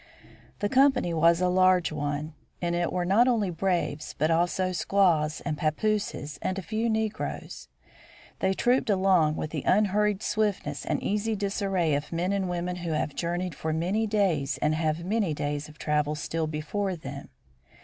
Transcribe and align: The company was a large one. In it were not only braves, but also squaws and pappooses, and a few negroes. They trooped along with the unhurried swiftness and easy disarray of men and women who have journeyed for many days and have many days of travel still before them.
The 0.61 0.67
company 0.67 1.13
was 1.13 1.41
a 1.41 1.47
large 1.47 1.91
one. 1.91 2.33
In 2.59 2.73
it 2.73 2.91
were 2.91 3.05
not 3.05 3.27
only 3.27 3.51
braves, 3.51 4.15
but 4.17 4.31
also 4.31 4.71
squaws 4.71 5.41
and 5.41 5.59
pappooses, 5.59 6.39
and 6.41 6.57
a 6.57 6.63
few 6.63 6.89
negroes. 6.89 7.67
They 8.39 8.55
trooped 8.55 8.89
along 8.89 9.35
with 9.35 9.51
the 9.51 9.61
unhurried 9.63 10.23
swiftness 10.23 10.85
and 10.87 11.03
easy 11.03 11.35
disarray 11.35 11.93
of 11.93 12.11
men 12.11 12.33
and 12.33 12.49
women 12.49 12.77
who 12.77 12.93
have 12.93 13.13
journeyed 13.13 13.53
for 13.53 13.73
many 13.73 14.07
days 14.07 14.57
and 14.57 14.73
have 14.73 15.05
many 15.05 15.35
days 15.35 15.69
of 15.69 15.77
travel 15.77 16.15
still 16.15 16.47
before 16.47 16.95
them. 16.95 17.29